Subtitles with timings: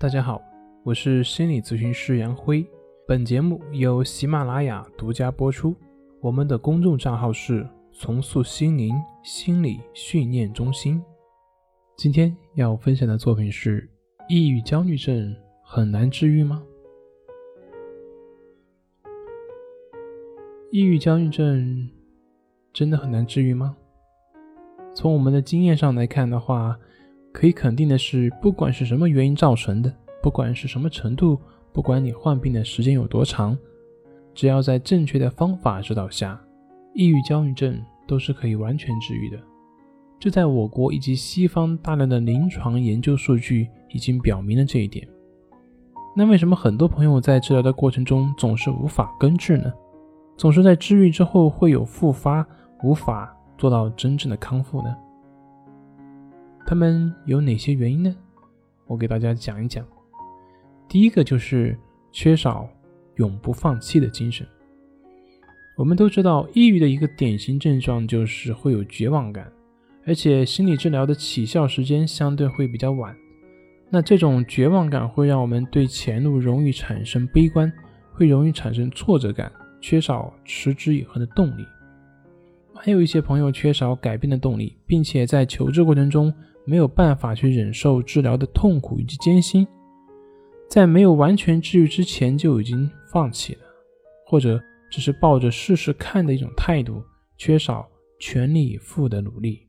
[0.00, 0.40] 大家好，
[0.84, 2.64] 我是心理咨询师杨辉。
[3.04, 5.74] 本节目由喜马拉雅独家播出。
[6.20, 11.02] 我们的公众账号是“重塑心灵心理训练中心”。
[11.98, 13.90] 今天要分享的作品是：
[14.28, 15.34] 抑郁焦虑症
[15.64, 16.62] 很难治愈吗？
[20.70, 21.90] 抑郁焦虑症
[22.72, 23.76] 真的很难治愈吗？
[24.94, 26.78] 从我们的经验上来看的话，
[27.38, 31.38] 可以肯定的是，不管是什么原因造成的，不管是什么程度，
[31.72, 33.56] 不管你患病的时间有多长，
[34.34, 36.36] 只要在正确的方法指导下，
[36.94, 39.38] 抑郁焦虑症都是可以完全治愈的。
[40.18, 45.06] 这在我国以及西方大量的临床研究数据已经表明了这一点。
[46.16, 49.72] 那为什么很多朋友在治疗的过程中总是无法根治呢？
[50.36, 52.44] 总是在治愈之后会有复发，
[52.82, 54.92] 无法做到真正的康复呢？
[56.68, 58.14] 他们有哪些原因呢？
[58.86, 59.82] 我给大家讲一讲。
[60.86, 61.74] 第一个就是
[62.12, 62.68] 缺少
[63.16, 64.46] 永不放弃的精神。
[65.78, 69.50] 我们都知道，抑郁的一个典型症状就是会有绝望感，
[70.06, 73.16] 而且心理治疗的起效时间相对会比较晚。
[73.88, 77.72] 那这种绝望感会让我们对前路容易产生悲观，
[78.12, 79.50] 会容易产生挫折感。
[79.80, 81.64] 缺少持之以恒的动力，
[82.74, 86.30] 还有一些朋友缺少改变的动力，并且在求治过程中
[86.68, 89.66] 没有办法去忍受治疗的痛苦以及艰辛，
[90.68, 93.60] 在没有完全治愈之前就已经放弃了，
[94.26, 97.02] 或者只是抱着试试看的一种态度，
[97.38, 97.88] 缺少
[98.18, 99.66] 全力以赴的努力。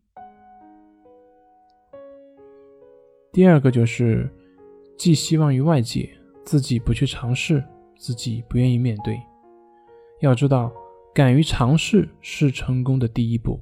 [3.31, 4.29] 第二个就是
[4.97, 6.09] 寄希望于外界，
[6.43, 7.63] 自己不去尝试，
[7.97, 9.17] 自己不愿意面对。
[10.19, 10.69] 要知道，
[11.15, 13.57] 敢于尝试是成功的第一步。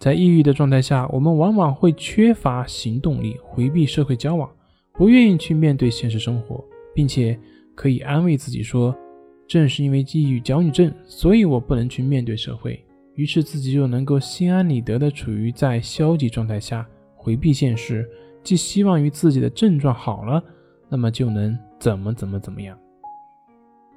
[0.00, 4.50] 在抑郁的状态下，我们往往会缺乏行动力，回避社会交往，
[4.94, 7.38] 不愿意去面对现实生活，并且
[7.74, 8.96] 可以安慰自己说
[9.46, 12.82] ：“正是因为抑郁焦虑症，所以我不能去面对社会。”
[13.14, 18.08] 于是自己就能够心安理得地处于在消极状态下，回避现实，
[18.42, 20.42] 寄希望于自己的症状好了，
[20.88, 22.74] 那么就能怎么怎么怎么样。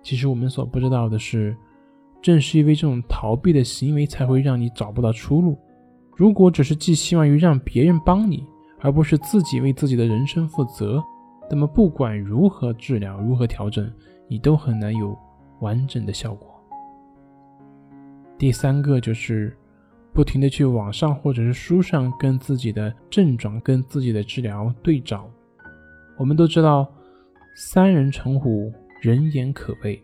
[0.02, 1.56] 其实我们所不知道的是。
[2.22, 5.58] 正是因为这种逃避的行为，才会让你找不到出路。
[6.16, 8.46] 如果只是寄希望于让别人帮你，
[8.80, 11.04] 而不是自己为自己的人生负责，
[11.50, 13.92] 那么不管如何治疗、如何调整，
[14.28, 15.18] 你都很难有
[15.60, 16.50] 完整的效果。
[18.38, 19.56] 第三个就是
[20.12, 25.30] 不停的去网上或者是书上跟自己的症状、跟自己的治疗对照。
[26.18, 26.92] 我们都知道，
[27.56, 30.02] 三人成虎，人言可畏。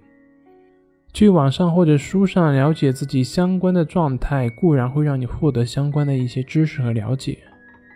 [1.12, 7.40] 去网上或者书上了解自己相关的状态，固然会让你获得相关的一些知识和了解，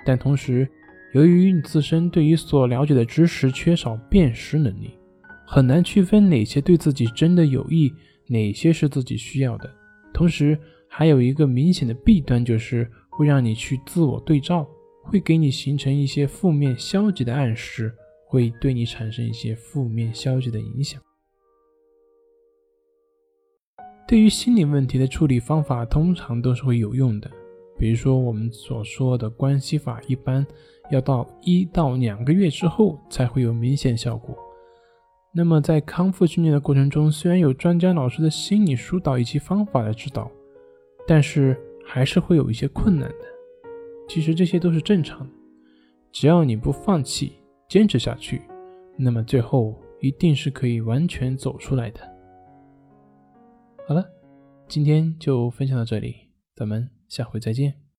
[0.05, 0.67] 但同时，
[1.13, 4.97] 由于你自身对于所了解的知识缺少辨识能力，
[5.45, 7.93] 很难区分哪些对自己真的有益，
[8.27, 9.69] 哪些是自己需要的。
[10.11, 10.57] 同时，
[10.87, 14.67] 还有一个明显的弊端，就是会让你去自我对照，
[15.03, 17.93] 会给你形成一些负面消极的暗示，
[18.27, 20.99] 会对你产生一些负面消极的影响。
[24.07, 27.29] 对于心理问题的处理方法，通常都是会有用的。
[27.77, 30.45] 比如说，我们所说的关系法，一般
[30.91, 34.37] 要到一到两个月之后才会有明显效果。
[35.33, 40.29] 那么，在康复训练的过程中，虽然有专家老师的心理疏导以及方法的指导，
[41.07, 43.25] 但是还是会有一些困难的。
[44.07, 45.33] 其实这些都是正常的，
[46.11, 47.33] 只要你不放弃，
[47.67, 48.43] 坚持下去，
[48.95, 51.99] 那么最后一定是可以完全走出来的。
[53.85, 54.09] 好了，
[54.69, 56.15] 今天就分享到这里，
[56.55, 57.82] 咱们下回再见。